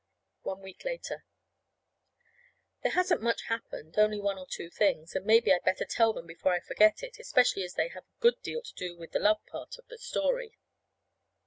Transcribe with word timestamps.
One 0.41 0.63
week 0.63 0.83
later. 0.83 1.25
There 2.81 2.93
hasn't 2.93 3.21
much 3.21 3.43
happened 3.43 3.99
only 3.99 4.19
one 4.19 4.39
or 4.39 4.47
two 4.49 4.71
things. 4.71 5.13
But 5.13 5.25
maybe 5.27 5.53
I'd 5.53 5.61
better 5.63 5.85
tell 5.85 6.11
them 6.11 6.25
before 6.25 6.53
I 6.53 6.59
forget 6.59 7.03
it, 7.03 7.19
especially 7.19 7.61
as 7.65 7.75
they 7.75 7.89
have 7.89 8.05
a 8.05 8.19
good 8.19 8.41
deal 8.41 8.63
to 8.63 8.73
do 8.73 8.97
with 8.97 9.11
the 9.11 9.19
love 9.19 9.45
part 9.45 9.77
of 9.77 9.85
the 9.89 9.99
story. 9.99 10.57